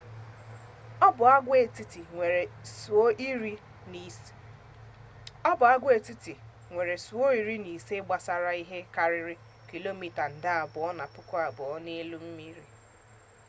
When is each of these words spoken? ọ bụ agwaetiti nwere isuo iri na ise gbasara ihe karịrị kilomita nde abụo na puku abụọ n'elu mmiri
ọ 1.05 1.07
bụ 1.17 1.23
agwaetiti 1.35 1.99
nwere 2.11 2.39
isuo 6.97 7.27
iri 7.35 7.57
na 7.59 7.69
ise 7.85 7.95
gbasara 8.05 8.51
ihe 8.63 8.77
karịrị 8.95 9.35
kilomita 9.69 10.23
nde 10.35 10.49
abụo 10.61 10.89
na 10.99 11.05
puku 11.13 11.33
abụọ 11.47 11.75
n'elu 11.85 12.17
mmiri 12.25 12.63